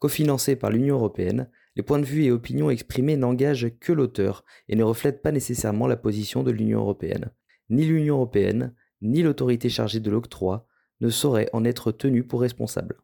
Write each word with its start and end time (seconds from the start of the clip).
Cofinancés 0.00 0.56
par 0.56 0.70
l'Union 0.70 0.96
européenne, 0.96 1.50
les 1.76 1.82
points 1.82 1.98
de 1.98 2.06
vue 2.06 2.24
et 2.24 2.32
opinions 2.32 2.70
exprimés 2.70 3.18
n'engagent 3.18 3.78
que 3.78 3.92
l'auteur 3.92 4.46
et 4.68 4.74
ne 4.74 4.82
reflètent 4.82 5.20
pas 5.20 5.30
nécessairement 5.30 5.86
la 5.86 5.98
position 5.98 6.42
de 6.42 6.50
l'Union 6.50 6.80
européenne. 6.80 7.30
Ni 7.68 7.84
l'Union 7.84 8.16
européenne, 8.16 8.74
ni 9.02 9.22
l'autorité 9.22 9.68
chargée 9.68 10.00
de 10.00 10.10
l'octroi 10.10 10.66
ne 11.00 11.10
sauraient 11.10 11.50
en 11.52 11.64
être 11.66 11.92
tenus 11.92 12.26
pour 12.26 12.40
responsables. 12.40 12.96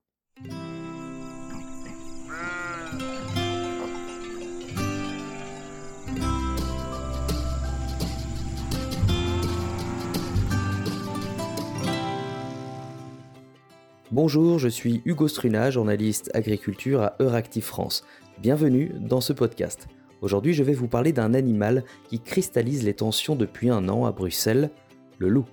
Bonjour, 14.16 14.58
je 14.58 14.68
suis 14.68 15.02
Hugo 15.04 15.28
Struna, 15.28 15.70
journaliste 15.70 16.30
agriculture 16.32 17.02
à 17.02 17.16
Euractiv 17.20 17.62
France. 17.62 18.02
Bienvenue 18.38 18.90
dans 18.98 19.20
ce 19.20 19.34
podcast. 19.34 19.88
Aujourd'hui, 20.22 20.54
je 20.54 20.62
vais 20.62 20.72
vous 20.72 20.88
parler 20.88 21.12
d'un 21.12 21.34
animal 21.34 21.84
qui 22.08 22.20
cristallise 22.20 22.82
les 22.82 22.94
tensions 22.94 23.36
depuis 23.36 23.68
un 23.68 23.90
an 23.90 24.06
à 24.06 24.12
Bruxelles, 24.12 24.70
le 25.18 25.28
loup. 25.28 25.44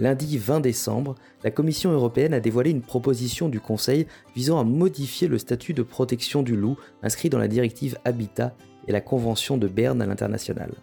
Lundi 0.00 0.38
20 0.38 0.58
décembre, 0.58 1.14
la 1.44 1.52
Commission 1.52 1.92
européenne 1.92 2.34
a 2.34 2.40
dévoilé 2.40 2.70
une 2.70 2.82
proposition 2.82 3.48
du 3.48 3.60
Conseil 3.60 4.08
visant 4.34 4.58
à 4.58 4.64
modifier 4.64 5.28
le 5.28 5.38
statut 5.38 5.72
de 5.72 5.84
protection 5.84 6.42
du 6.42 6.56
loup 6.56 6.76
inscrit 7.04 7.30
dans 7.30 7.38
la 7.38 7.46
directive 7.46 7.96
Habitat 8.04 8.56
et 8.88 8.92
la 8.92 9.00
Convention 9.00 9.56
de 9.56 9.68
Berne 9.68 10.02
à 10.02 10.06
l'international. 10.06 10.74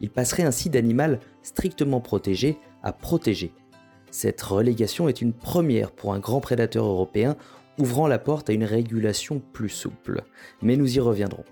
Il 0.00 0.08
passerait 0.08 0.44
ainsi 0.44 0.70
d'animal 0.70 1.20
strictement 1.42 2.00
protégé 2.00 2.56
à 2.82 2.92
protégé, 2.94 3.52
cette 4.10 4.40
relégation 4.40 5.08
est 5.08 5.20
une 5.20 5.32
première 5.32 5.90
pour 5.90 6.14
un 6.14 6.18
grand 6.18 6.40
prédateur 6.40 6.84
européen, 6.84 7.36
ouvrant 7.78 8.06
la 8.06 8.18
porte 8.18 8.48
à 8.48 8.52
une 8.52 8.64
régulation 8.64 9.40
plus 9.52 9.68
souple. 9.68 10.22
Mais 10.62 10.76
nous 10.76 10.96
y 10.96 11.00
reviendrons. 11.00 11.44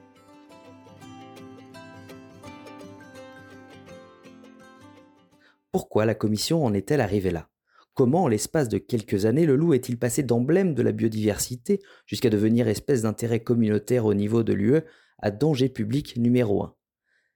Pourquoi 5.73 6.07
la 6.07 6.15
Commission 6.15 6.65
en 6.65 6.73
est-elle 6.73 7.01
arrivée 7.01 7.33
là? 7.33 7.49
Comment, 7.95 8.25
en 8.25 8.29
l'espace 8.29 8.69
de 8.69 8.79
quelques 8.79 9.25
années, 9.25 9.47
le 9.47 9.57
loup 9.57 9.75
est-il 9.75 9.99
passé 9.99 10.23
d'emblème 10.23 10.75
de 10.75 10.83
la 10.83 10.93
biodiversité 10.93 11.81
jusqu'à 12.07 12.31
devenir 12.31 12.67
espèce 12.67 13.03
d'intérêt 13.03 13.41
communautaire 13.41 14.05
au 14.05 14.15
niveau 14.15 14.43
de 14.43 14.53
l'UE 14.53 14.81
à 15.19 15.31
danger 15.31 15.69
public 15.69 16.17
numéro 16.17 16.63
1 16.65 16.75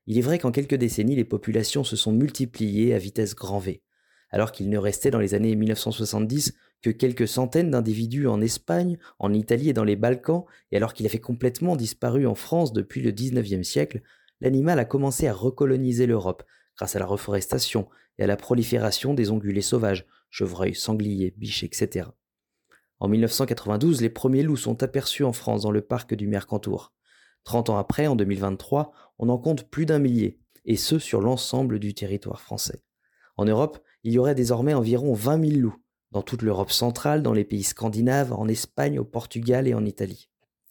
Il 0.07 0.19
est 0.19 0.23
vrai 0.23 0.39
qu'en 0.39 0.51
quelques 0.51 0.75
décennies, 0.75 1.17
les 1.17 1.25
populations 1.25 1.85
se 1.85 1.97
sont 1.97 2.13
multipliées 2.13 2.95
à 2.95 2.99
vitesse 2.99 3.35
grand 3.35 3.59
V 3.59 3.83
alors 4.31 4.53
qu'il 4.53 4.69
ne 4.69 4.79
restait 4.79 5.11
dans 5.11 5.19
les 5.19 5.35
années 5.35 5.55
1970 5.57 6.55
que 6.83 6.91
quelques 6.91 7.29
centaines 7.29 7.71
d'individus 7.71 8.27
en 8.27 8.41
Espagne, 8.41 8.99
en 9.19 9.33
Italie 9.33 9.71
et 9.71 9.73
dans 9.73 9.85
les 9.85 9.97
Balkans, 9.97 10.45
et 10.71 10.77
alors 10.77 10.95
qu'il 10.95 11.07
avait 11.07 11.19
complètement 11.19 11.77
disparu 11.77 12.27
en 12.27 12.35
France 12.35 12.73
depuis 12.73 13.01
le 13.01 13.11
19e 13.11 13.63
siècle, 13.63 14.03
l'animal 14.41 14.79
a 14.79 14.85
commencé 14.85 15.27
à 15.27 15.33
recoloniser 15.33 16.07
l'Europe 16.07 16.45
grâce 16.77 16.95
à 16.95 16.99
la 16.99 17.07
reforestation 17.07 17.89
et 18.19 18.25
à 18.25 18.27
la 18.27 18.37
prolifération 18.37 19.15
des 19.15 19.31
ongulés 19.31 19.63
sauvages, 19.63 20.07
chevreuils, 20.31 20.75
sangliers, 20.75 21.35
biches, 21.37 21.65
etc. 21.65 22.09
En 23.01 23.09
1992, 23.09 24.01
les 24.01 24.11
premiers 24.11 24.43
loups 24.43 24.57
sont 24.57 24.83
aperçus 24.83 25.25
en 25.25 25.33
France 25.33 25.63
dans 25.63 25.71
le 25.71 25.83
parc 25.83 26.15
du 26.15 26.27
Mercantour. 26.27 26.93
Trente 27.45 27.71
ans 27.71 27.79
après, 27.79 28.07
en 28.07 28.17
2023, 28.17 28.93
on 29.19 29.29
en 29.29 29.39
compte 29.39 29.69
plus 29.71 29.87
d'un 29.87 29.99
millier, 29.99 30.41
et 30.65 30.77
ce 30.77 30.99
sur 30.99 31.21
l'ensemble 31.21 31.79
du 31.79 31.95
territoire 31.95 32.41
français. 32.41 32.83
En 33.37 33.45
Europe, 33.45 33.79
il 34.05 34.13
y 34.13 34.19
aurait 34.19 34.35
désormais 34.35 34.75
environ 34.75 35.13
20 35.13 35.49
000 35.49 35.61
loups, 35.61 35.83
dans 36.13 36.23
toute 36.23 36.43
l'Europe 36.43 36.71
centrale, 36.71 37.23
dans 37.23 37.33
les 37.33 37.45
pays 37.45 37.63
scandinaves, 37.63 38.33
en 38.33 38.49
Espagne, 38.49 38.99
au 38.99 39.05
Portugal 39.05 39.67
et 39.69 39.75
en 39.75 39.85
Italie. 39.85 40.29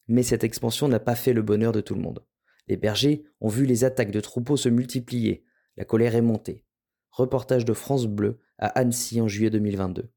Mais 0.08 0.24
cette 0.24 0.44
expansion 0.44 0.88
n'a 0.88 1.00
pas 1.00 1.16
fait 1.16 1.34
le 1.34 1.42
bonheur 1.42 1.72
de 1.72 1.82
tout 1.82 1.96
le 1.96 2.02
monde. 2.02 2.26
Les 2.68 2.78
bergers 2.78 3.24
ont 3.42 3.50
vu 3.50 3.66
les 3.66 3.84
attaques 3.84 4.12
de 4.12 4.20
troupeaux 4.20 4.58
se 4.58 4.70
multiplier, 4.70 5.44
la 5.76 5.86
colère 5.86 6.16
est 6.16 6.22
montée. 6.22 6.66
Reportage 7.12 7.66
de 7.66 7.74
France 7.74 8.08
Bleu 8.08 8.40
à 8.58 8.68
Annecy 8.68 9.22
en 9.22 9.28
juillet 9.28 9.50
2022. 9.50 10.10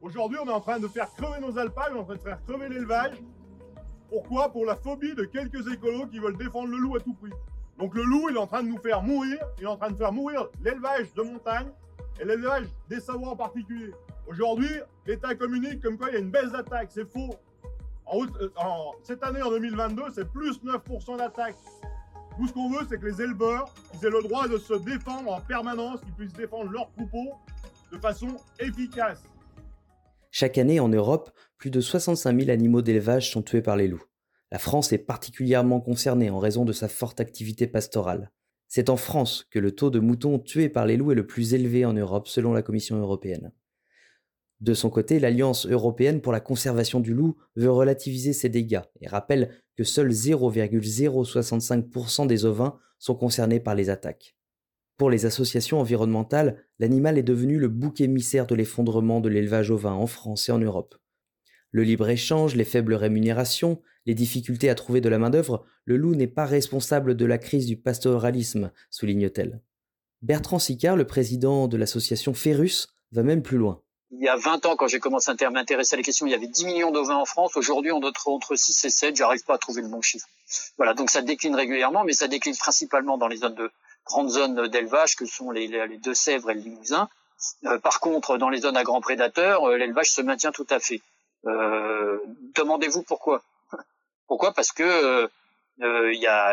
Aujourd'hui, 0.00 0.38
on 0.42 0.48
est 0.48 0.52
en 0.52 0.60
train 0.60 0.78
de 0.78 0.88
faire 0.88 1.10
crever 1.14 1.40
nos 1.40 1.58
alpages, 1.58 1.92
on 1.92 1.96
est 1.96 2.00
en 2.00 2.04
train 2.04 2.14
de 2.16 2.20
faire 2.20 2.42
crever 2.46 2.68
l'élevage. 2.68 3.22
Pourquoi? 4.08 4.50
Pour 4.50 4.64
la 4.64 4.76
phobie 4.76 5.14
de 5.14 5.24
quelques 5.24 5.70
écolos 5.72 6.06
qui 6.08 6.18
veulent 6.18 6.36
défendre 6.36 6.68
le 6.68 6.78
loup 6.78 6.96
à 6.96 7.00
tout 7.00 7.14
prix. 7.14 7.32
Donc 7.78 7.94
le 7.94 8.02
loup, 8.02 8.28
il 8.28 8.36
est 8.36 8.38
en 8.38 8.46
train 8.46 8.62
de 8.62 8.68
nous 8.68 8.78
faire 8.78 9.02
mourir, 9.02 9.38
il 9.58 9.64
est 9.64 9.68
en 9.68 9.76
train 9.76 9.90
de 9.90 9.96
faire 9.96 10.12
mourir 10.12 10.48
l'élevage 10.62 11.12
de 11.14 11.22
montagne 11.22 11.68
et 12.20 12.24
l'élevage 12.24 12.66
des 12.88 13.00
savoirs 13.00 13.32
en 13.32 13.36
particulier. 13.36 13.92
Aujourd'hui, 14.26 14.70
l'État 15.06 15.34
communique 15.34 15.82
comme 15.82 15.98
quoi 15.98 16.08
il 16.10 16.14
y 16.14 16.16
a 16.16 16.20
une 16.20 16.30
baisse 16.30 16.52
d'attaque, 16.52 16.90
c'est 16.92 17.08
faux. 17.08 17.34
Euh, 18.12 18.48
cette 19.02 19.22
année, 19.22 19.42
en 19.42 19.50
2022, 19.50 20.02
c'est 20.14 20.28
plus 20.28 20.60
9% 20.62 21.18
d'attaque. 21.18 21.56
Tout 22.36 22.46
ce 22.46 22.52
qu'on 22.52 22.70
veut, 22.70 22.86
c'est 22.88 22.98
que 22.98 23.06
les 23.06 23.22
éleveurs 23.22 23.72
aient 24.02 24.10
le 24.10 24.22
droit 24.22 24.48
de 24.48 24.56
se 24.58 24.74
défendre 24.74 25.32
en 25.32 25.40
permanence, 25.40 26.00
qu'ils 26.00 26.14
puissent 26.14 26.32
défendre 26.32 26.70
leurs 26.70 26.90
troupeaux 26.92 27.32
de 27.92 27.98
façon 27.98 28.36
efficace. 28.58 29.22
Chaque 30.30 30.58
année 30.58 30.80
en 30.80 30.88
Europe, 30.88 31.30
plus 31.58 31.70
de 31.70 31.80
65 31.80 32.38
000 32.38 32.50
animaux 32.50 32.82
d'élevage 32.82 33.30
sont 33.30 33.42
tués 33.42 33.62
par 33.62 33.76
les 33.76 33.88
loups. 33.88 34.04
La 34.52 34.58
France 34.58 34.92
est 34.92 34.98
particulièrement 34.98 35.80
concernée 35.80 36.30
en 36.30 36.38
raison 36.38 36.64
de 36.64 36.72
sa 36.72 36.88
forte 36.88 37.20
activité 37.20 37.66
pastorale. 37.66 38.30
C'est 38.72 38.88
en 38.88 38.96
France 38.96 39.48
que 39.50 39.58
le 39.58 39.72
taux 39.72 39.90
de 39.90 39.98
moutons 39.98 40.38
tués 40.38 40.68
par 40.68 40.86
les 40.86 40.96
loups 40.96 41.10
est 41.10 41.16
le 41.16 41.26
plus 41.26 41.54
élevé 41.54 41.84
en 41.84 41.92
Europe 41.92 42.28
selon 42.28 42.52
la 42.52 42.62
Commission 42.62 43.00
européenne. 43.00 43.50
De 44.60 44.74
son 44.74 44.90
côté, 44.90 45.18
l'Alliance 45.18 45.66
européenne 45.66 46.20
pour 46.20 46.32
la 46.32 46.38
conservation 46.38 47.00
du 47.00 47.12
loup 47.12 47.36
veut 47.56 47.72
relativiser 47.72 48.32
ces 48.32 48.48
dégâts 48.48 48.82
et 49.00 49.08
rappelle 49.08 49.50
que 49.76 49.82
seuls 49.82 50.12
0,065% 50.12 52.28
des 52.28 52.44
ovins 52.44 52.78
sont 53.00 53.16
concernés 53.16 53.58
par 53.58 53.74
les 53.74 53.90
attaques. 53.90 54.36
Pour 54.96 55.10
les 55.10 55.26
associations 55.26 55.80
environnementales, 55.80 56.64
l'animal 56.78 57.18
est 57.18 57.24
devenu 57.24 57.58
le 57.58 57.66
bouc 57.66 58.00
émissaire 58.00 58.46
de 58.46 58.54
l'effondrement 58.54 59.20
de 59.20 59.28
l'élevage 59.28 59.72
ovin 59.72 59.94
en 59.94 60.06
France 60.06 60.48
et 60.48 60.52
en 60.52 60.60
Europe. 60.60 60.94
Le 61.72 61.82
libre-échange, 61.82 62.54
les 62.54 62.64
faibles 62.64 62.94
rémunérations, 62.94 63.82
les 64.06 64.14
difficultés 64.14 64.70
à 64.70 64.74
trouver 64.74 65.00
de 65.00 65.08
la 65.08 65.18
main-d'œuvre, 65.18 65.64
le 65.84 65.96
loup 65.96 66.14
n'est 66.14 66.26
pas 66.26 66.46
responsable 66.46 67.16
de 67.16 67.24
la 67.24 67.38
crise 67.38 67.66
du 67.66 67.76
pastoralisme, 67.76 68.72
souligne-t-elle. 68.90 69.60
Bertrand 70.22 70.58
Sicard, 70.58 70.96
le 70.96 71.06
président 71.06 71.68
de 71.68 71.76
l'association 71.76 72.34
Ferrus, 72.34 72.88
va 73.12 73.22
même 73.22 73.42
plus 73.42 73.58
loin. 73.58 73.82
Il 74.12 74.24
y 74.24 74.28
a 74.28 74.36
20 74.36 74.66
ans, 74.66 74.76
quand 74.76 74.88
j'ai 74.88 74.98
commencé 74.98 75.30
à 75.30 75.50
m'intéresser 75.50 75.94
à 75.94 75.96
la 75.96 76.02
question, 76.02 76.26
il 76.26 76.30
y 76.30 76.34
avait 76.34 76.48
10 76.48 76.66
millions 76.66 76.90
d'ovins 76.90 77.16
en 77.16 77.24
France. 77.24 77.56
Aujourd'hui, 77.56 77.92
on 77.92 78.02
entre 78.02 78.56
6 78.56 78.84
et 78.84 78.90
7. 78.90 79.16
J'arrive 79.16 79.44
pas 79.44 79.54
à 79.54 79.58
trouver 79.58 79.82
le 79.82 79.88
bon 79.88 80.02
chiffre. 80.02 80.26
Voilà, 80.76 80.94
donc 80.94 81.10
ça 81.10 81.22
décline 81.22 81.54
régulièrement, 81.54 82.04
mais 82.04 82.12
ça 82.12 82.26
décline 82.26 82.56
principalement 82.56 83.18
dans 83.18 83.28
les 83.28 83.38
grandes 84.04 84.30
zones 84.30 84.66
d'élevage 84.68 85.14
que 85.14 85.26
sont 85.26 85.52
les, 85.52 85.68
Deux-Sèvres 85.98 86.50
et 86.50 86.54
le 86.54 86.60
Limousin. 86.60 87.08
Euh, 87.64 87.78
par 87.78 88.00
contre, 88.00 88.36
dans 88.36 88.50
les 88.50 88.60
zones 88.60 88.76
à 88.76 88.82
grands 88.82 89.00
prédateurs, 89.00 89.64
euh, 89.64 89.78
l'élevage 89.78 90.10
se 90.10 90.20
maintient 90.20 90.52
tout 90.52 90.66
à 90.70 90.80
fait. 90.80 91.00
Euh, 91.46 92.18
demandez-vous 92.56 93.02
pourquoi? 93.02 93.42
Pourquoi? 94.30 94.52
Parce 94.52 94.70
que 94.70 94.84
euh, 94.84 95.26
euh, 95.82 96.14
il 96.14 96.20
y 96.20 96.28
a, 96.28 96.52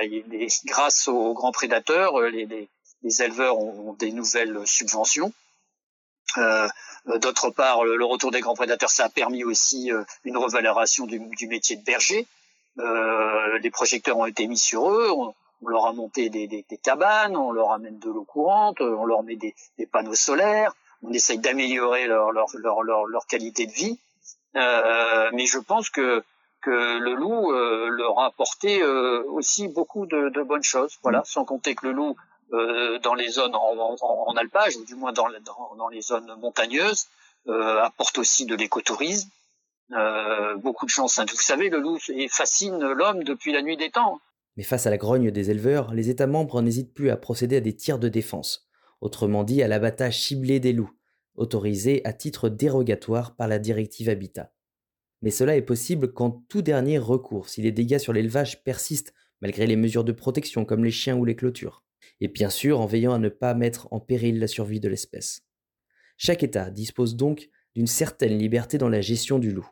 grâce 0.66 1.08
aux 1.08 1.36
grands 1.36 1.52
prédateurs, 1.52 2.20
les, 2.22 2.68
les, 3.04 3.22
éleveurs 3.22 3.60
ont, 3.60 3.94
des 3.94 4.12
nouvelles 4.12 4.60
subventions. 4.66 5.32
D'autre 7.06 7.52
part, 7.52 7.86
le, 7.86 8.04
retour 8.04 8.32
des 8.32 8.42
grands 8.42 8.56
prédateurs, 8.56 8.90
ça 8.90 9.06
a 9.06 9.10
permis 9.10 9.44
aussi 9.44 9.92
une 10.24 10.38
revalorisation 10.38 11.06
du, 11.06 11.20
du, 11.20 11.46
métier 11.46 11.76
de 11.76 11.84
berger. 11.84 12.26
les 13.62 13.70
projecteurs 13.70 14.18
ont 14.18 14.26
été 14.26 14.48
mis 14.48 14.58
sur 14.58 14.90
eux. 14.90 15.12
On, 15.12 15.36
leur 15.68 15.86
a 15.86 15.94
monté 15.94 16.30
des, 16.30 16.48
des, 16.48 16.66
des, 16.68 16.78
cabanes, 16.78 17.38
on 17.38 17.52
leur 17.52 17.74
amène 17.74 18.00
de 18.00 18.10
l'eau 18.10 18.24
courante, 18.24 18.82
on 18.82 19.06
leur 19.06 19.22
met 19.22 19.36
des, 19.36 19.54
des 19.78 19.86
panneaux 19.86 20.16
solaires, 20.16 20.74
on 21.04 21.14
essaye 21.14 21.38
d'améliorer 21.38 22.08
leur, 22.08 22.32
leur, 22.32 22.48
leur, 22.58 23.06
leur, 23.06 23.28
qualité 23.28 23.68
de 23.68 23.72
vie. 23.72 24.00
Euh, 24.56 25.30
mais 25.34 25.46
je 25.46 25.60
pense 25.60 25.92
que 25.92 26.24
que 26.68 27.00
le 27.00 27.14
loup 27.14 27.52
euh, 27.52 27.88
leur 27.90 28.20
a 28.20 28.26
apporté 28.26 28.82
euh, 28.82 29.24
aussi 29.30 29.70
beaucoup 29.70 30.06
de, 30.06 30.30
de, 30.30 30.44
bonnes 30.44 30.64
choses. 30.64 30.98
Voilà, 31.02 31.24
sans 31.26 31.46
compter 31.46 31.76
que 31.76 31.88
le 31.88 31.94
loup 31.94 32.16
dans 33.04 33.14
les 33.14 33.28
zones 33.28 33.56
en, 33.56 33.98
en, 34.00 34.38
alpage 34.38 34.78
ou 34.78 34.86
du 34.86 34.96
moins 34.96 35.12
dans, 35.12 35.28
dans, 35.44 35.76
dans 35.78 35.90
les 35.90 36.02
zones 36.02 36.34
montagneuses 36.40 37.08
apporte 37.46 38.18
aussi 38.20 38.46
de 38.46 38.56
l'écotourisme. 38.56 39.30
beaucoup 40.60 40.86
de 40.86 40.90
chance. 40.90 41.20
Vous 41.20 41.42
savez, 41.42 41.68
le 41.68 41.80
loup 41.80 41.98
fascine 42.30 42.80
l'homme 42.80 43.26
depuis 43.26 43.52
la 43.52 43.62
nuit 43.62 43.76
des 43.76 43.90
temps. 43.90 44.22
Mais 44.56 44.64
face 44.64 44.88
à 44.88 44.90
la 44.90 44.98
grogne 44.98 45.30
des 45.30 45.52
éleveurs, 45.52 45.94
les 45.94 46.10
États 46.10 46.26
membres 46.26 46.62
n'hésitent 46.62 46.94
plus 46.94 47.10
à 47.10 47.18
procéder 47.18 47.58
à 47.58 47.62
des 47.62 47.76
tirs 47.76 48.00
de 48.00 48.08
défense, 48.08 48.70
autrement 49.02 49.44
dit 49.44 49.62
à 49.62 49.68
l'abattage 49.68 50.18
ciblé 50.18 50.62
des 50.62 50.72
loups, 50.72 50.94
autorisé 51.36 52.02
à 52.06 52.14
titre 52.14 52.48
dérogatoire 52.48 53.36
par 53.36 53.50
la 53.50 53.60
directive 53.60 54.08
Habitat. 54.08 54.54
Mais 55.22 55.32
cela 55.32 55.56
est 55.56 55.62
possible 55.62 56.14
qu'en 56.14 56.32
tout 56.48 56.62
dernier 56.62 56.98
recours, 56.98 57.50
si 57.50 57.62
les 57.62 57.72
dégâts 57.72 57.98
sur 57.98 58.14
l'élevage 58.14 58.64
persistent 58.64 59.14
malgré 59.42 59.68
les 59.68 59.76
mesures 59.76 60.04
de 60.04 60.12
protection 60.12 60.66
comme 60.66 60.84
les 60.84 60.92
chiens 60.92 61.18
ou 61.18 61.26
les 61.26 61.36
clôtures, 61.36 61.84
et 62.22 62.28
bien 62.28 62.50
sûr 62.50 62.80
en 62.80 62.86
veillant 62.86 63.14
à 63.14 63.20
ne 63.20 63.30
pas 63.30 63.54
mettre 63.54 63.88
en 63.92 64.00
péril 64.00 64.40
la 64.40 64.48
survie 64.48 64.80
de 64.80 64.90
l'espèce. 64.90 65.44
Chaque 66.18 66.44
État 66.44 66.72
dispose 66.72 67.16
donc 67.16 67.50
d'une 67.76 67.88
certaine 67.88 68.38
liberté 68.38 68.78
dans 68.78 68.90
la 68.90 69.02
gestion 69.02 69.38
du 69.38 69.52
loup. 69.52 69.70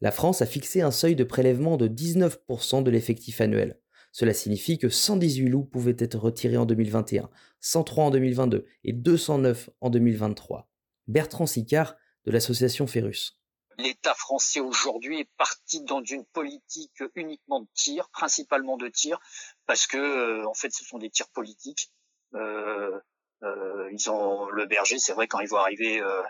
La 0.00 0.12
France 0.12 0.42
a 0.42 0.46
fixé 0.46 0.80
un 0.80 0.92
seuil 0.92 1.16
de 1.16 1.24
prélèvement 1.24 1.76
de 1.76 1.88
19% 1.88 2.84
de 2.84 2.90
l'effectif 2.90 3.40
annuel. 3.40 3.80
Cela 4.12 4.32
signifie 4.32 4.78
que 4.78 4.88
118 4.88 5.48
loups 5.48 5.64
pouvaient 5.64 5.96
être 5.98 6.18
retirés 6.18 6.56
en 6.56 6.66
2021, 6.66 7.28
103 7.60 8.04
en 8.04 8.10
2022 8.10 8.64
et 8.84 8.92
209 8.92 9.70
en 9.80 9.90
2023. 9.90 10.70
Bertrand 11.08 11.46
Sicard 11.46 11.96
de 12.24 12.30
l'association 12.30 12.86
Ferrus. 12.86 13.37
L'État 13.78 14.14
français 14.14 14.60
aujourd'hui 14.60 15.20
est 15.20 15.30
parti 15.36 15.82
dans 15.82 16.02
une 16.02 16.24
politique 16.24 17.02
uniquement 17.14 17.60
de 17.60 17.68
tir, 17.74 18.08
principalement 18.10 18.76
de 18.76 18.88
tir, 18.88 19.20
parce 19.66 19.86
que 19.86 19.96
euh, 19.96 20.48
en 20.48 20.54
fait 20.54 20.70
ce 20.72 20.84
sont 20.84 20.98
des 20.98 21.10
tirs 21.10 21.28
politiques. 21.28 21.92
Euh, 22.34 22.98
euh, 23.44 23.88
ils 23.92 24.10
ont 24.10 24.48
le 24.50 24.66
berger, 24.66 24.98
c'est 24.98 25.12
vrai 25.12 25.28
quand 25.28 25.40
il 25.40 25.48
voit 25.48 25.60
arriver 25.60 26.00
euh, 26.00 26.22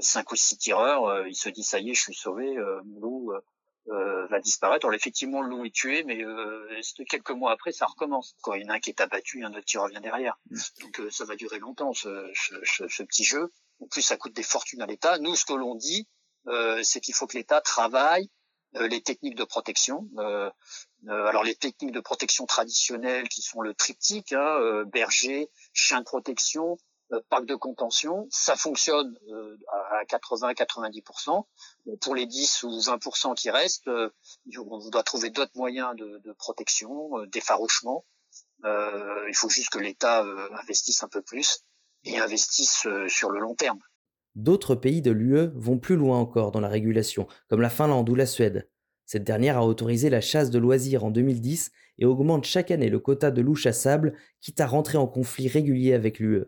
cinq 0.00 0.32
ou 0.32 0.36
six 0.36 0.56
tireurs, 0.56 1.04
euh, 1.04 1.28
il 1.28 1.34
se 1.34 1.50
dit 1.50 1.62
ça 1.62 1.78
y 1.78 1.90
est, 1.90 1.94
je 1.94 2.00
suis 2.00 2.14
sauvé, 2.14 2.56
mon 2.84 3.00
loup 3.00 3.32
va 3.86 4.40
disparaître. 4.40 4.86
Alors 4.86 4.94
effectivement, 4.94 5.42
le 5.42 5.50
loup 5.50 5.66
est 5.66 5.74
tué, 5.74 6.04
mais 6.04 6.24
quelques 7.06 7.30
mois 7.30 7.52
après, 7.52 7.72
ça 7.72 7.84
recommence. 7.84 8.34
Quand 8.40 8.54
il 8.54 8.62
y 8.62 8.64
en 8.64 8.70
a 8.70 8.74
un 8.74 8.80
qui 8.80 8.90
est 8.90 9.00
abattu, 9.00 9.44
un 9.44 9.50
autre 9.50 9.66
tireur 9.66 9.88
vient 9.88 10.00
derrière. 10.00 10.38
Donc 10.80 11.02
ça 11.10 11.26
va 11.26 11.36
durer 11.36 11.58
longtemps 11.58 11.92
ce, 11.92 12.30
ce, 12.34 12.88
ce, 12.88 13.02
petit 13.02 13.24
jeu. 13.24 13.52
En 13.80 13.86
plus, 13.86 14.00
ça 14.00 14.16
coûte 14.16 14.32
des 14.32 14.42
fortunes 14.42 14.80
à 14.80 14.86
l'État. 14.86 15.18
Nous, 15.18 15.36
ce 15.36 15.44
que 15.44 15.52
l'on 15.52 15.74
dit, 15.74 16.08
c'est 16.82 17.00
qu'il 17.00 17.14
faut 17.14 17.26
que 17.26 17.36
l'État 17.36 17.60
travaille 17.60 18.30
les 18.74 19.02
techniques 19.02 19.36
de 19.36 19.44
protection. 19.44 20.08
Euh, 20.18 20.50
alors 21.06 21.44
les 21.44 21.54
techniques 21.54 21.92
de 21.92 22.00
protection 22.00 22.44
traditionnelles 22.44 23.28
qui 23.28 23.40
sont 23.40 23.60
le 23.60 23.72
triptyque, 23.72 24.32
hein, 24.32 24.84
berger, 24.86 25.48
chien 25.72 26.00
de 26.00 26.04
protection, 26.04 26.76
euh, 27.12 27.20
parc 27.28 27.44
de 27.44 27.54
contention, 27.54 28.26
ça 28.30 28.56
fonctionne 28.56 29.18
euh, 29.28 29.58
à 29.90 30.04
80-90%. 30.04 31.46
pour 32.00 32.14
les 32.14 32.26
10 32.26 32.62
ou 32.62 32.78
20% 32.78 33.34
qui 33.34 33.50
restent, 33.50 33.88
euh, 33.88 34.10
on 34.58 34.88
doit 34.88 35.02
trouver 35.02 35.30
d'autres 35.30 35.52
moyens 35.54 35.94
de, 35.96 36.18
de 36.24 36.32
protection, 36.32 37.10
d'effarouchement. 37.26 38.04
il 38.64 39.34
faut 39.34 39.50
juste 39.50 39.70
que 39.70 39.78
l'État 39.78 40.24
investisse 40.60 41.02
un 41.02 41.08
peu 41.08 41.20
plus 41.20 41.64
et 42.04 42.18
investisse 42.18 42.86
sur 43.08 43.30
le 43.30 43.40
long 43.40 43.54
terme. 43.54 43.80
D'autres 44.34 44.74
pays 44.74 45.00
de 45.00 45.12
l'UE 45.12 45.50
vont 45.54 45.78
plus 45.78 45.96
loin 45.96 46.18
encore 46.18 46.50
dans 46.50 46.60
la 46.60 46.68
régulation, 46.68 47.26
comme 47.48 47.60
la 47.60 47.70
Finlande 47.70 48.08
ou 48.10 48.14
la 48.14 48.26
Suède. 48.26 48.68
Cette 49.06 49.24
dernière 49.24 49.58
a 49.58 49.66
autorisé 49.66 50.10
la 50.10 50.20
chasse 50.20 50.50
de 50.50 50.58
loisirs 50.58 51.04
en 51.04 51.10
2010 51.10 51.70
et 51.98 52.04
augmente 52.04 52.44
chaque 52.44 52.70
année 52.70 52.88
le 52.88 52.98
quota 52.98 53.30
de 53.30 53.42
loups 53.42 53.54
chassables, 53.54 54.14
quitte 54.40 54.60
à 54.60 54.66
rentrer 54.66 54.98
en 54.98 55.06
conflit 55.06 55.48
régulier 55.48 55.92
avec 55.92 56.18
l'UE. 56.18 56.44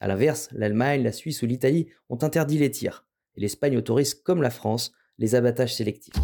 A 0.00 0.08
l'inverse, 0.08 0.48
l'Allemagne, 0.52 1.02
la 1.02 1.12
Suisse 1.12 1.42
ou 1.42 1.46
l'Italie 1.46 1.88
ont 2.08 2.22
interdit 2.22 2.58
les 2.58 2.70
tirs, 2.70 3.06
et 3.36 3.40
l'Espagne 3.40 3.76
autorise, 3.76 4.14
comme 4.14 4.42
la 4.42 4.50
France, 4.50 4.92
les 5.18 5.34
abattages 5.34 5.74
sélectifs. 5.74 6.14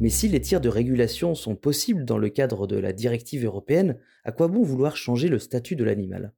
Mais 0.00 0.08
si 0.08 0.28
les 0.28 0.40
tirs 0.40 0.62
de 0.62 0.70
régulation 0.70 1.34
sont 1.34 1.56
possibles 1.56 2.06
dans 2.06 2.16
le 2.16 2.30
cadre 2.30 2.66
de 2.66 2.78
la 2.78 2.94
directive 2.94 3.44
européenne, 3.44 3.98
à 4.24 4.32
quoi 4.32 4.48
bon 4.48 4.62
vouloir 4.62 4.96
changer 4.96 5.28
le 5.28 5.38
statut 5.38 5.76
de 5.76 5.84
l'animal? 5.84 6.32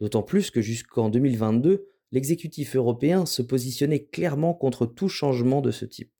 D'autant 0.00 0.24
plus 0.24 0.50
que 0.50 0.60
jusqu'en 0.60 1.08
2022, 1.08 1.86
l'exécutif 2.10 2.74
européen 2.74 3.24
se 3.24 3.42
positionnait 3.42 4.06
clairement 4.06 4.54
contre 4.54 4.86
tout 4.86 5.08
changement 5.08 5.60
de 5.60 5.70
ce 5.70 5.84
type. 5.84 6.12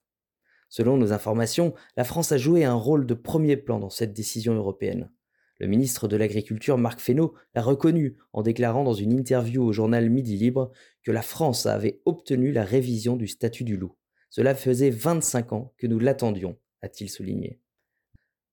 Selon 0.69 0.97
nos 0.97 1.13
informations, 1.13 1.75
la 1.97 2.05
France 2.05 2.31
a 2.31 2.39
joué 2.39 2.65
un 2.65 2.75
rôle 2.75 3.05
de 3.05 3.15
premier 3.15 3.57
plan 3.57 3.81
dans 3.81 3.91
cette 3.91 4.13
décision 4.13 4.55
européenne. 4.55 5.11
Le 5.59 5.67
ministre 5.67 6.07
de 6.07 6.17
l'Agriculture, 6.17 6.79
Marc 6.79 7.01
Fesneau, 7.01 7.35
l'a 7.57 7.63
reconnu 7.63 8.17
en 8.33 8.43
déclarant 8.43 8.85
dans 8.85 8.95
une 8.95 9.13
interview 9.13 9.65
au 9.65 9.73
journal 9.73 10.09
Midi 10.09 10.37
Libre 10.37 10.71
que 11.03 11.11
la 11.11 11.23
France 11.23 11.67
avait 11.67 12.01
obtenu 12.05 12.53
la 12.53 12.63
révision 12.63 13.17
du 13.17 13.27
statut 13.27 13.65
du 13.65 13.77
loup. 13.77 13.97
Cela 14.31 14.55
faisait 14.55 14.91
25 14.91 15.53
ans 15.53 15.75
que 15.79 15.87
nous 15.87 15.99
l'attendions, 15.99 16.59
a-t-il 16.87 17.11
souligné. 17.11 17.61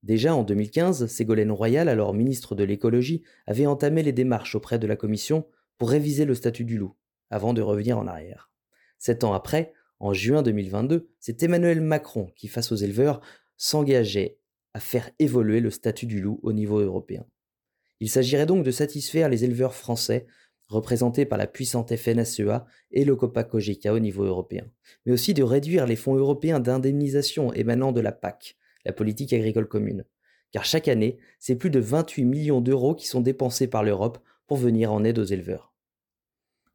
Déjà 0.02 0.34
en 0.34 0.42
2015, 0.42 1.06
Ségolène 1.06 1.50
Royal, 1.50 1.88
alors 1.88 2.12
ministre 2.12 2.54
de 2.54 2.62
l'écologie, 2.62 3.22
avait 3.46 3.64
entamé 3.64 4.02
les 4.02 4.12
démarches 4.12 4.54
auprès 4.54 4.78
de 4.78 4.86
la 4.86 4.96
Commission 4.96 5.46
pour 5.78 5.88
réviser 5.88 6.26
le 6.26 6.34
statut 6.34 6.66
du 6.66 6.76
loup, 6.76 6.94
avant 7.30 7.54
de 7.54 7.62
revenir 7.62 7.98
en 7.98 8.06
arrière. 8.06 8.50
Sept 8.98 9.24
ans 9.24 9.32
après, 9.32 9.72
en 10.00 10.12
juin 10.12 10.42
2022, 10.42 11.08
c'est 11.20 11.42
Emmanuel 11.42 11.80
Macron 11.80 12.30
qui, 12.36 12.48
face 12.48 12.70
aux 12.70 12.76
éleveurs, 12.76 13.22
s'engageait 13.56 14.38
à 14.74 14.80
faire 14.80 15.10
évoluer 15.18 15.60
le 15.60 15.70
statut 15.70 16.06
du 16.06 16.20
loup 16.20 16.40
au 16.42 16.52
niveau 16.52 16.80
européen. 16.80 17.24
Il 18.00 18.10
s'agirait 18.10 18.46
donc 18.46 18.64
de 18.64 18.70
satisfaire 18.70 19.30
les 19.30 19.44
éleveurs 19.44 19.74
français, 19.74 20.26
représentés 20.74 21.24
par 21.24 21.38
la 21.38 21.46
puissante 21.46 21.94
FNSEA 21.96 22.66
et 22.90 23.04
le 23.04 23.16
COPA-COGECA 23.16 23.92
au 23.94 23.98
niveau 23.98 24.24
européen, 24.24 24.66
mais 25.06 25.12
aussi 25.12 25.32
de 25.32 25.42
réduire 25.42 25.86
les 25.86 25.96
fonds 25.96 26.14
européens 26.14 26.60
d'indemnisation 26.60 27.52
émanant 27.52 27.92
de 27.92 28.00
la 28.00 28.12
PAC, 28.12 28.56
la 28.84 28.92
politique 28.92 29.32
agricole 29.32 29.68
commune. 29.68 30.04
Car 30.52 30.64
chaque 30.64 30.88
année, 30.88 31.18
c'est 31.38 31.56
plus 31.56 31.70
de 31.70 31.80
28 31.80 32.24
millions 32.24 32.60
d'euros 32.60 32.94
qui 32.94 33.06
sont 33.06 33.20
dépensés 33.20 33.66
par 33.66 33.82
l'Europe 33.82 34.18
pour 34.46 34.56
venir 34.56 34.92
en 34.92 35.02
aide 35.04 35.18
aux 35.18 35.24
éleveurs. 35.24 35.72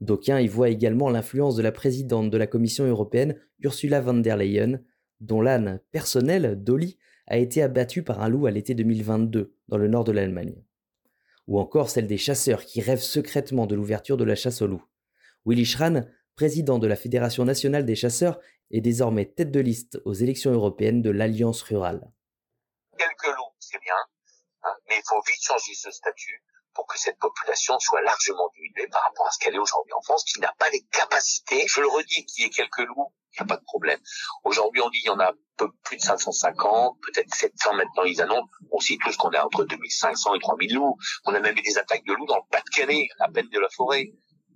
D'aucuns 0.02 0.40
y 0.40 0.48
voient 0.48 0.70
également 0.70 1.10
l'influence 1.10 1.56
de 1.56 1.62
la 1.62 1.72
présidente 1.72 2.30
de 2.30 2.38
la 2.38 2.48
Commission 2.48 2.86
européenne, 2.86 3.36
Ursula 3.60 4.02
von 4.02 4.16
der 4.16 4.38
Leyen, 4.38 4.82
dont 5.20 5.42
l'âne 5.42 5.82
personnel, 5.92 6.62
Dolly, 6.64 6.98
a 7.28 7.38
été 7.38 7.62
abattu 7.62 8.02
par 8.04 8.22
un 8.22 8.30
loup 8.30 8.48
à 8.48 8.52
l'été 8.52 8.74
2022 8.74 9.54
dans 9.68 9.78
le 9.78 9.88
nord 9.88 10.04
de 10.04 10.12
l'Allemagne. 10.12 10.64
Ou 11.50 11.60
encore 11.60 11.90
celle 11.90 12.06
des 12.06 12.20
chasseurs 12.20 12.64
qui 12.64 12.80
rêvent 12.80 13.02
secrètement 13.02 13.66
de 13.66 13.74
l'ouverture 13.74 14.18
de 14.18 14.24
la 14.24 14.36
chasse 14.36 14.62
au 14.62 14.68
loup. 14.68 14.84
Willy 15.48 15.66
Schran, 15.66 16.04
président 16.36 16.78
de 16.78 16.86
la 16.86 16.96
Fédération 16.96 17.44
nationale 17.44 17.86
des 17.86 17.96
chasseurs, 17.96 18.40
est 18.70 18.82
désormais 18.82 19.26
tête 19.26 19.50
de 19.50 19.60
liste 19.60 20.00
aux 20.06 20.14
élections 20.14 20.52
européennes 20.52 21.02
de 21.02 21.10
l'Alliance 21.10 21.64
rurale. 21.64 22.08
Quelques 23.00 23.36
loups, 23.36 23.56
c'est 23.58 23.82
bien, 23.82 23.96
hein, 24.62 24.76
mais 24.90 24.98
il 24.98 25.04
faut 25.10 25.20
vite 25.28 25.42
changer 25.42 25.74
ce 25.74 25.90
statut 25.90 26.44
pour 26.76 26.86
que 26.86 27.00
cette 27.00 27.18
population 27.18 27.80
soit 27.80 28.04
largement 28.04 28.52
diminuée 28.54 28.88
par 28.92 29.02
rapport 29.02 29.26
à 29.26 29.32
ce 29.32 29.40
qu'elle 29.40 29.56
est 29.56 29.60
aujourd'hui 29.60 29.94
en 29.94 30.02
France, 30.04 30.24
qui 30.26 30.40
n'a 30.40 30.54
pas 30.60 30.70
les 30.70 30.86
capacités. 30.92 31.66
Je 31.68 31.82
le 31.82 31.88
redis, 31.88 32.26
qu'il 32.28 32.44
y 32.44 32.48
ait 32.48 32.52
quelques 32.52 32.86
loups, 32.88 33.12
il 33.34 33.42
n'y 33.42 33.46
a 33.46 33.48
pas 33.48 33.58
de 33.58 33.64
problème. 33.64 34.00
Aujourd'hui, 34.44 34.82
on 34.82 34.90
dit 34.90 35.00
qu'il 35.00 35.08
y 35.08 35.14
en 35.14 35.20
a 35.20 35.34
peu 35.58 35.68
plus 35.84 35.98
de 35.98 36.02
550, 36.02 36.98
peut-être 37.02 37.34
700 37.34 37.74
maintenant, 37.74 38.04
ils 38.04 38.22
annoncent. 38.22 38.48
On 38.72 38.80
sait 38.80 38.98
tous 39.04 39.16
qu'on 39.18 39.32
est 39.32 39.40
entre 39.40 39.66
2500 39.66 40.36
et 40.36 40.40
3000 40.40 40.74
loups. 40.74 40.98
On 41.26 41.34
a 41.34 41.40
même 41.40 41.58
eu 41.58 41.62
des 41.62 41.78
attaques 41.78 42.06
de 42.06 42.14
loups 42.14 42.26
dans 42.26 42.38
le 42.38 42.50
Pas-de-Calais, 42.50 43.08
à 43.20 43.30
peine 43.30 43.50
de 43.50 43.60
la 43.60 43.70
forêt. 43.70 44.14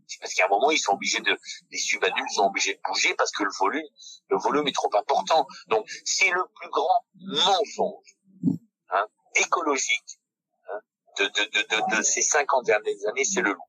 C'est 0.07 0.19
parce 0.19 0.33
qu'à 0.33 0.45
un 0.45 0.49
moment, 0.49 0.71
ils 0.71 0.79
sont 0.79 0.93
obligés 0.93 1.21
de, 1.21 1.37
les 1.71 1.77
subadultes 1.77 2.29
sont 2.31 2.45
obligés 2.45 2.73
de 2.73 2.80
bouger 2.87 3.13
parce 3.15 3.31
que 3.31 3.44
le 3.44 3.51
volume, 3.59 3.87
le 4.30 4.37
volume 4.37 4.68
est 4.68 4.75
trop 4.75 4.89
important. 4.97 5.47
Donc, 5.68 5.85
c'est 6.06 6.30
le 6.30 6.42
plus 6.56 6.69
grand 6.69 7.06
mensonge, 7.15 8.18
hein, 8.89 9.06
écologique, 9.35 10.19
hein, 10.69 10.80
de, 11.19 11.23
de, 11.25 11.95
de, 11.95 11.97
de, 11.97 12.03
ces 12.03 12.21
50 12.21 12.65
dernières 12.65 13.07
années, 13.09 13.23
c'est 13.23 13.42
le 13.42 13.53
loup. 13.53 13.63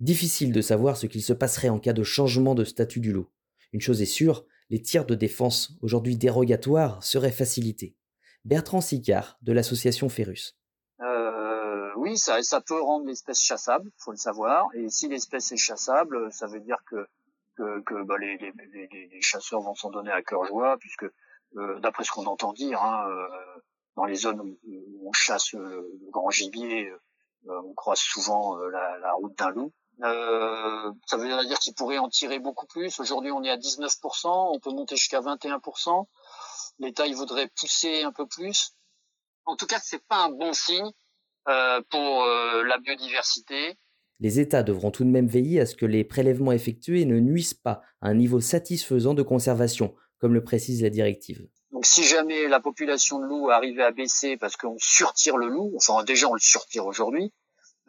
Difficile 0.00 0.52
de 0.52 0.60
savoir 0.60 0.96
ce 0.96 1.06
qu'il 1.06 1.22
se 1.22 1.32
passerait 1.32 1.68
en 1.68 1.78
cas 1.78 1.92
de 1.92 2.02
changement 2.02 2.54
de 2.54 2.64
statut 2.64 3.00
du 3.00 3.12
loup. 3.12 3.28
Une 3.72 3.80
chose 3.80 4.02
est 4.02 4.06
sûre, 4.06 4.44
les 4.70 4.80
tirs 4.80 5.06
de 5.06 5.14
défense, 5.14 5.72
aujourd'hui 5.82 6.16
dérogatoires, 6.16 7.02
seraient 7.02 7.32
facilités. 7.32 7.96
Bertrand 8.44 8.80
Sicard, 8.80 9.38
de 9.42 9.52
l'association 9.52 10.08
Ferrus 10.08 10.56
oui, 11.94 12.18
ça, 12.18 12.42
ça 12.42 12.60
peut 12.60 12.80
rendre 12.82 13.06
l'espèce 13.06 13.40
chassable, 13.40 13.88
faut 13.96 14.10
le 14.10 14.16
savoir. 14.16 14.66
Et 14.74 14.88
si 14.88 15.06
l'espèce 15.06 15.52
est 15.52 15.56
chassable, 15.56 16.32
ça 16.32 16.48
veut 16.48 16.58
dire 16.58 16.78
que 16.90 17.06
que, 17.56 17.80
que 17.80 18.02
bah, 18.02 18.16
les, 18.18 18.38
les, 18.38 19.22
chasseurs 19.22 19.60
vont 19.60 19.74
s'en 19.74 19.90
donner 19.90 20.10
à 20.10 20.22
cœur 20.22 20.44
joie, 20.46 20.76
puisque 20.78 21.04
euh, 21.56 21.78
d'après 21.80 22.04
ce 22.04 22.10
qu'on 22.10 22.24
entend 22.24 22.52
dire, 22.52 22.82
hein, 22.82 23.06
euh, 23.08 23.28
dans 23.96 24.04
les 24.04 24.14
zones 24.14 24.40
où, 24.40 25.08
on 25.08 25.12
chasse 25.12 25.52
le, 25.52 25.90
grand 26.10 26.30
gibier, 26.30 26.88
euh, 27.48 27.60
on 27.64 27.74
croise 27.74 27.98
souvent 27.98 28.56
la, 28.56 29.12
route 29.14 29.36
d'un 29.36 29.50
loup. 29.50 29.72
Ça 30.02 31.16
veut 31.16 31.46
dire 31.46 31.58
qu'il 31.58 31.74
pourrait 31.74 31.98
en 31.98 32.08
tirer 32.08 32.38
beaucoup 32.38 32.66
plus. 32.66 32.98
Aujourd'hui, 32.98 33.30
on 33.30 33.42
est 33.44 33.50
à 33.50 33.56
19%, 33.56 34.54
on 34.54 34.58
peut 34.58 34.70
monter 34.70 34.96
jusqu'à 34.96 35.20
21%. 35.20 36.06
L'État, 36.78 37.06
il 37.06 37.14
voudrait 37.14 37.48
pousser 37.56 38.02
un 38.02 38.12
peu 38.12 38.26
plus. 38.26 38.74
En 39.44 39.56
tout 39.56 39.66
cas, 39.66 39.78
c'est 39.82 40.04
pas 40.06 40.24
un 40.24 40.30
bon 40.30 40.52
signe 40.52 40.90
euh, 41.48 41.80
pour 41.90 42.22
euh, 42.24 42.62
la 42.64 42.78
biodiversité. 42.78 43.76
Les 44.20 44.38
États 44.38 44.62
devront 44.62 44.92
tout 44.92 45.04
de 45.04 45.08
même 45.08 45.26
veiller 45.26 45.60
à 45.60 45.66
ce 45.66 45.74
que 45.74 45.86
les 45.86 46.04
prélèvements 46.04 46.52
effectués 46.52 47.04
ne 47.04 47.18
nuisent 47.18 47.54
pas 47.54 47.82
à 48.00 48.08
un 48.08 48.14
niveau 48.14 48.40
satisfaisant 48.40 49.14
de 49.14 49.22
conservation, 49.22 49.94
comme 50.20 50.34
le 50.34 50.44
précise 50.44 50.82
la 50.82 50.90
directive. 50.90 51.48
Donc 51.72 51.86
si 51.86 52.04
jamais 52.04 52.46
la 52.46 52.60
population 52.60 53.18
de 53.18 53.26
loups 53.26 53.50
arrivait 53.50 53.82
à 53.82 53.90
baisser 53.90 54.36
parce 54.36 54.56
qu'on 54.56 54.76
surtire 54.78 55.36
le 55.36 55.48
loup, 55.48 55.72
enfin 55.76 56.04
déjà 56.04 56.28
on 56.28 56.34
le 56.34 56.40
surtire 56.40 56.86
aujourd'hui, 56.86 57.24
euh, 57.24 57.28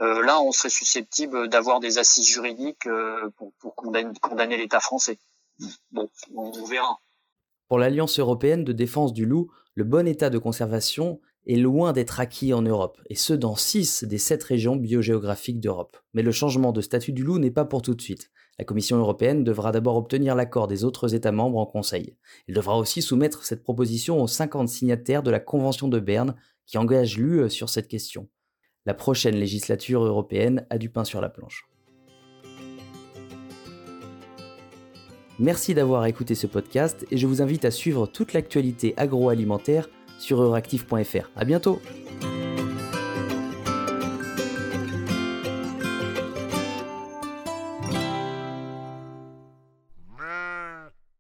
là 0.03 0.41
on 0.41 0.51
serait 0.51 0.69
susceptible 0.69 1.49
d'avoir 1.49 1.79
des 1.79 1.97
assises 1.97 2.27
juridiques 2.27 2.87
euh, 2.87 3.29
pour, 3.37 3.75
condamner, 3.75 4.57
l'État 4.57 4.79
français. 4.79 5.19
Bon, 5.91 6.09
on 6.35 6.65
verra. 6.65 6.99
Pour 7.67 7.79
l'Alliance 7.79 8.19
européenne 8.19 8.63
de 8.63 8.73
défense 8.73 9.13
du 9.13 9.25
loup, 9.25 9.51
le 9.75 9.83
bon 9.83 10.07
état 10.07 10.29
de 10.29 10.37
conservation 10.37 11.19
est 11.47 11.55
loin 11.55 11.93
d'être 11.93 12.19
acquis 12.19 12.53
en 12.53 12.61
Europe, 12.61 13.01
et 13.09 13.15
ce 13.15 13.33
dans 13.33 13.55
6 13.55 14.05
des 14.05 14.17
7 14.17 14.43
régions 14.43 14.75
biogéographiques 14.75 15.59
d'Europe. 15.59 15.97
Mais 16.13 16.21
le 16.21 16.31
changement 16.31 16.71
de 16.71 16.81
statut 16.81 17.11
du 17.11 17.23
loup 17.23 17.39
n'est 17.39 17.51
pas 17.51 17.65
pour 17.65 17.81
tout 17.81 17.95
de 17.95 18.01
suite. 18.01 18.31
La 18.59 18.65
Commission 18.65 18.97
européenne 18.97 19.43
devra 19.43 19.71
d'abord 19.71 19.97
obtenir 19.97 20.35
l'accord 20.35 20.67
des 20.67 20.83
autres 20.83 21.15
États 21.15 21.31
membres 21.31 21.57
en 21.57 21.65
Conseil. 21.65 22.15
Elle 22.47 22.55
devra 22.55 22.77
aussi 22.77 23.01
soumettre 23.01 23.43
cette 23.45 23.63
proposition 23.63 24.21
aux 24.21 24.27
50 24.27 24.69
signataires 24.69 25.23
de 25.23 25.31
la 25.31 25.39
Convention 25.39 25.87
de 25.87 25.99
Berne 25.99 26.35
qui 26.65 26.77
engage 26.77 27.17
l'UE 27.17 27.49
sur 27.49 27.69
cette 27.69 27.87
question. 27.87 28.29
La 28.85 28.93
prochaine 28.93 29.35
législature 29.35 30.03
européenne 30.03 30.65
a 30.69 30.77
du 30.77 30.89
pain 30.89 31.03
sur 31.03 31.21
la 31.21 31.29
planche. 31.29 31.67
Merci 35.39 35.73
d'avoir 35.73 36.05
écouté 36.05 36.35
ce 36.35 36.47
podcast 36.47 37.05
et 37.09 37.17
je 37.17 37.25
vous 37.25 37.41
invite 37.41 37.65
à 37.65 37.71
suivre 37.71 38.07
toute 38.07 38.33
l'actualité 38.33 38.93
agroalimentaire 38.97 39.89
sur 40.19 40.41
euractiv.fr. 40.41 41.31
À 41.35 41.45
bientôt! 41.45 41.79